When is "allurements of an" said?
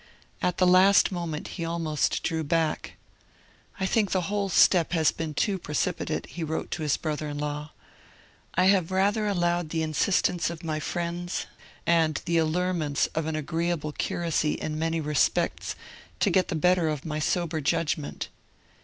12.39-13.35